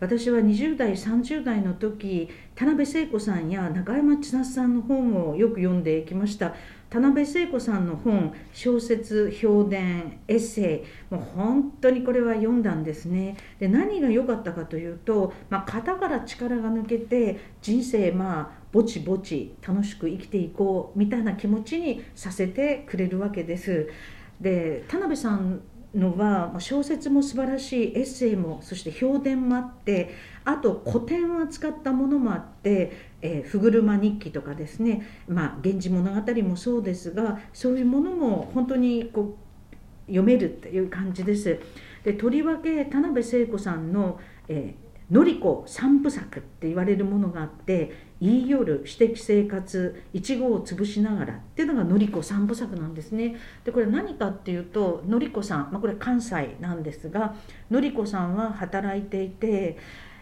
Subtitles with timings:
[0.00, 6.54] 私は20代30代の時田辺聖子さんや中山千夏さんの本をよく読んできました。
[6.90, 13.36] 田辺聖子さんの本小説評伝エッセイもう本当にこれは読んだんですね。
[13.58, 23.88] で何が良かったかというと、まあ、型から力が抜けて人生まあぼちぼち楽しく生きていこうみたいな気持ちにさせてくれるわけです。
[24.40, 25.60] で田辺さん
[25.98, 41.58] のは小説も素晴らしいエッセイもそして評伝もあってあと古典を扱ったものもあって「えー、ふぐるま日記」とかですね「まあ、源氏物語」もそうですがそういうものも本当にこう読めるっていう感じです。
[42.04, 44.18] でとりわけ田辺聖子さんの、
[44.48, 53.36] えーのりこ三部作って言われるものがあって言い夜私的生活いちごを潰しながらっていうのがのりこ三部作なんですね。
[53.64, 57.34] でこれ何かっていうとのりこさん、まあ、これ関西なんですが
[57.70, 59.78] のりこさんは働いていて、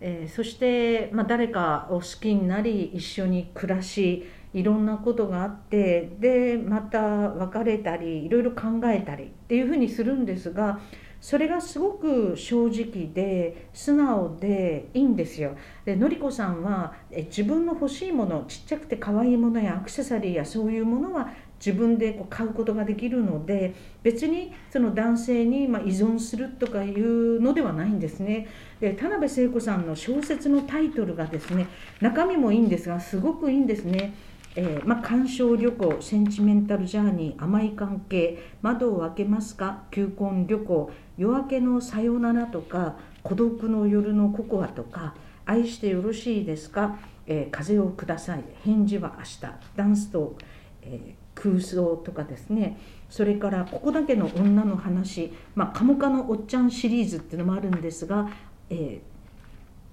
[0.00, 10.80] えー、そして、まあ、誰かを好きになり一緒に暮らしいろんなことがあってでまた別れたりいろいろ考えたりっていうふうにするんですが
[11.20, 15.54] それがすごく正直で素直でいいんですよ。
[15.84, 28.48] でのりこさんはえ自分の欲しいものちっちゃくて可愛いものやアクセサリーやそういうものは自分でこう買うことができるので別にその男性にま依存するとかいうのではないんですね。
[28.80, 31.66] で田辺聖子さんの小説のタイトルがですね
[32.00, 34.14] 中身もいいんですがすごくいいんですね。
[34.56, 45.14] えー、ま、鑑賞旅行センチメンタルジャーニー甘い関係窓を開けますか求婚旅行夜明けのさよならとか孤独の夜のココアとか
[45.46, 49.40] 愛してよろしいですか、えー、風をください返事は明日
[49.76, 50.36] ダンスと、
[50.82, 52.78] えー、空想とかですね。
[53.08, 58.30] それからここだけの女の話、ま、カモカのおっちゃんシリーズっていうのもあるんですが、
[58.68, 59.00] え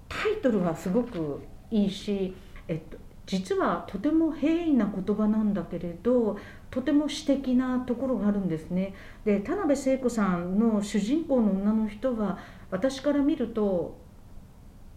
[0.08, 2.36] タイトルはすごくいいし、
[2.68, 2.98] えっと、
[3.28, 6.38] 実はとても平易な言葉なんだけれど
[6.72, 8.96] とても詩的なところがあるんですね。
[9.26, 12.40] で田辺聖子さんの主人公の女の人は
[12.72, 13.98] 私から見ると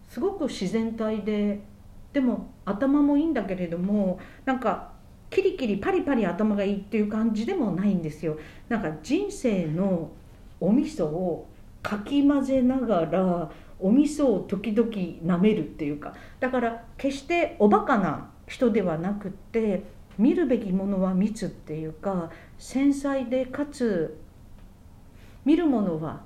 [0.09, 1.61] すごく自然体で
[2.13, 4.93] でも頭もいいんだけれどもなんか
[5.29, 8.39] キリキリパリパリ頭がいいっていう感じでもないんですよ。
[8.69, 10.11] なんか人生の
[10.61, 11.49] お味噌を
[11.83, 19.85] かき混ぜながらお味噌を時々舐めるっていうかだから決しておバカな人ではなくって
[20.19, 24.21] 見るべきものは密っていうか繊細でかつ
[25.45, 26.21] 見るものは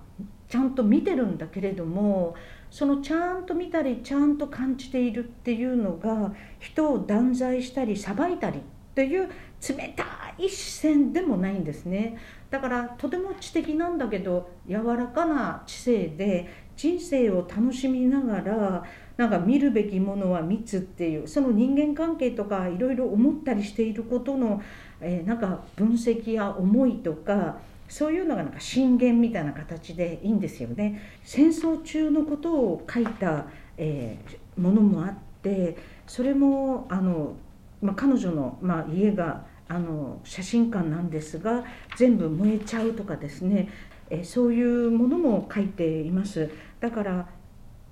[0.48, 2.34] ちゃんと見てるんだけれども
[2.71, 8.60] そのちゃんと見たりちゃんと感じているっていうのが人を断罪したり裁いたり
[8.94, 9.28] っていう
[9.60, 10.05] 冷た
[10.38, 12.16] い視線でもないんですね
[12.50, 18.84] だからとても知的なんだけど柔らかな知性で人生を楽しみながら
[19.16, 24.62] なんか見るべきものは密っていうその人間関係とかいろいろ思ったりしていることの、
[25.00, 31.00] えー、なんか分析や思いとかそういうのがなんか震源みたいな形でいいんですよね。
[31.22, 33.47] 戦争中のことを書いた、
[33.77, 37.37] えー、ものもあってそれもあの、
[37.84, 41.65] まあ、彼女の、まあ、家があの写真館なんですが
[41.97, 43.69] 全部燃えちゃうとかですね
[44.11, 46.50] えそういうものも書いています。
[46.81, 47.28] だから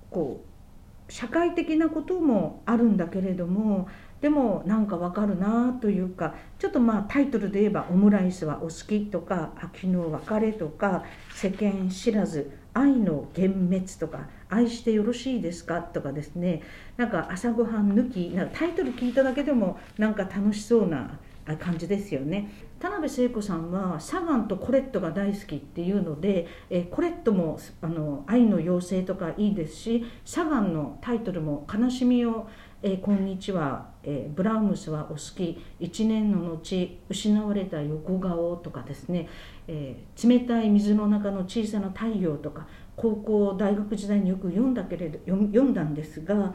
[0.09, 3.87] こう社会的なこともあるんだけれども
[4.21, 11.03] でもなんかわかるなというかちょっとまあタイトルで言えば「オムライスはお好き」とか「秋の別れ」とか
[11.35, 16.61] 「世間知らず」「愛の幻滅」とか「愛してよろしいですか?」とかですね
[16.97, 21.19] なんか朝ごはん抜きなんかタイトル聞いただけでもなんか楽しそうな
[21.59, 22.49] 感じですよね。
[22.79, 32.47] 田辺聖子さんはサガンとコレットが大好きっていうので、え、コレットもあの愛の妖精とかいいですしサガンのタイトルも「悲しみを、
[32.81, 35.61] え、こんにちは、え、ブラウムスはお好き。
[35.79, 39.27] 一年の後失われた横顔」とかですね、
[39.67, 46.53] え冷たい水の中の小さな太陽」とか高校大学時代によく読んだけれど読んだんですが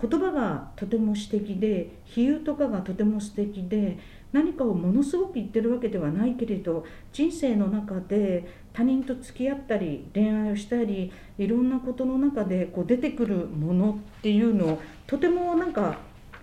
[0.00, 3.98] 言葉がとても詩的で比喩とかがとても素敵で
[4.32, 15.98] 何かをものすごく言ってるわけではないけれど人生の中で他人と付き合ったり恋愛をしたりいろんなことの中でこう出てくるものっていうのをとてもなんか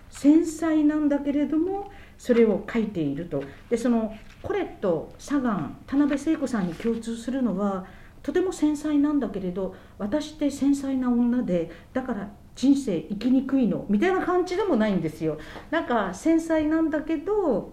[0.08, 3.42] 繊細なんだけれどもそれを書いていると。
[3.68, 7.84] でそのコレットサガン田辺聖子さんに共通するのは
[8.22, 15.38] とても繊細なんだけれど私って繊細な女でだから人生生きにくいのみたいな感じでもないんですよ。
[15.70, 17.72] なんか繊細なんだけど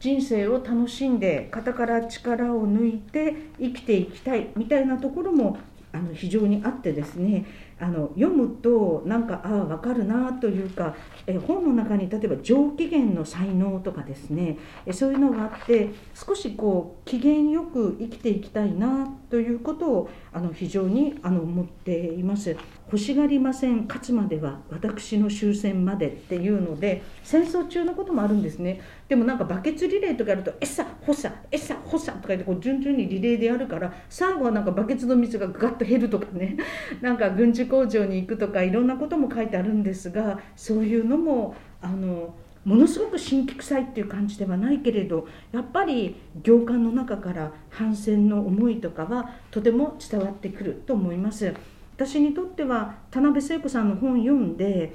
[0.00, 5.58] 人生を楽しんで肩から力を抜いて生きていきたいみたいなところも
[5.92, 7.44] あの非常にあってですね。
[7.80, 10.94] あの読むとなんかああ分かるなというか
[11.26, 22.56] え本の中に例えば上機嫌の才能とかですねえそういうのがあって少しこう機嫌よく生きていきたいなということをあの非常にあの思っています。
[22.88, 36.56] 欲しがりません勝つまでは私の終戦までっていうので戦争中のこともあるんですねでもなんかバケツリレーとかやると「えさほさえさほさ」とか言ってこう順々にリレーでやるから最後はなんかバケツの水がガッと減るとかね
[37.02, 42.34] なんか軍事工場に行くとかいろんなことも書いてあるんですがそういうのもあの
[42.64, 51.54] ものすごく神秘臭いっていう感じではないけれどやっぱり行間の中から反戦の思いとかはとても伝わってくると思います。
[51.96, 54.94] 私にとっては田辺聖子さんの本読んで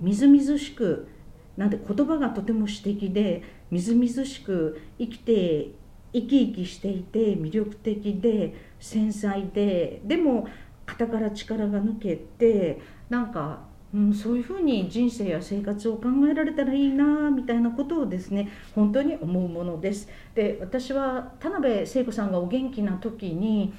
[0.00, 1.08] みずみずしく
[1.56, 3.42] なんで言葉がとても詩的で
[3.72, 5.72] みずみずしく生きて
[6.12, 10.46] 生き生きしていて魅力的で繊細ででも
[10.90, 13.60] 肩から力が抜けてなんか、
[13.94, 20.08] うん、そういうふうに人生や生活を考えられたらいいなみたいなことをですね本当に思うものです。
[20.34, 23.72] で私は田辺聖子さんがお元気な時に、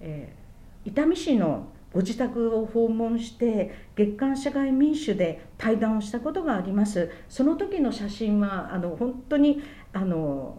[0.00, 0.40] えー
[0.84, 9.62] 伊丹市のご自宅を訪問して月刊社会民主で対談をしたことがありますその時の写真はあの本当に
[9.92, 10.58] あの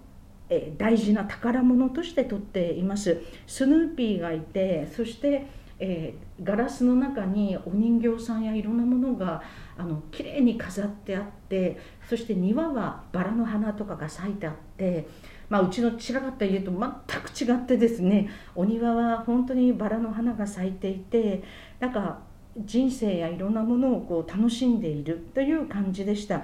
[0.50, 5.48] え大事な宝物として撮っていますスヌーピーがいてそして
[5.84, 9.42] えー、ガラスの中にお人形さんやいろんなものが
[9.76, 15.08] あの綺麗に飾ってあってそして庭はバラの花とかが咲いてあって
[15.50, 21.44] まあ、うちの散らかった家と全く違ってですねお庭は本当にバラの花が咲いていて
[21.82, 22.20] なんか
[22.58, 26.44] 人生やいろんなものをこう楽しんでいるという感じでした。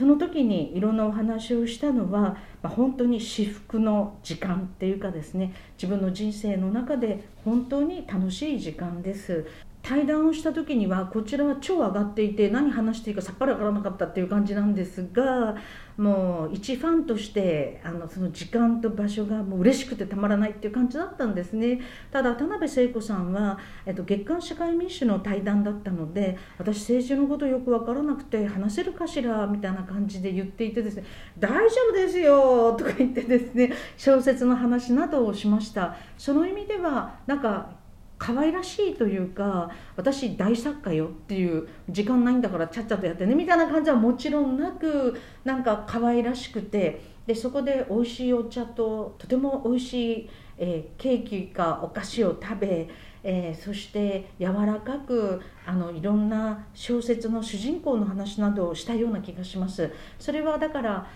[0.00, 9.44] その時にいろんなお話をしたのは、まあ、本当に至福の時間っていうかですね自分の人生の中で本当に楽しい時間です。
[9.90, 15.56] 対談をした時にはこちらは超上がっていて何話していいかさっぱり分からなかったっていう感じなんですが
[15.96, 21.80] もう一ファンとしてあのその時間と場所がもう嬉しくてたまらないっていう感じだったんですね。
[22.12, 31.04] ただ田辺聖子さんは、えっと、月刊社会民主の対談だったので私政治のことよく分からなくて話せるかしらみたいな感じで言っていてですね
[31.36, 35.96] 大丈夫ですよとか言ってですね小説の話などをしました。
[36.16, 37.79] その意味ではなんか
[38.20, 52.88] 可愛らしいというか私大作家よっていう時間ないんだからちゃっちゃとやってねみたいな感じはもちろんなくなんか可愛らしくてでそこで美味しいお茶ととても美味しい、えー、ケーキかお菓子を食べ
[53.22, 59.90] えー、そして柔らかくあのいろんな小説の主人公の話などをしたような気がします。
[60.18, 61.06] それはだから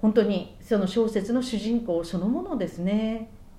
[0.00, 3.30] 本当にその小説の主人公そのものですね。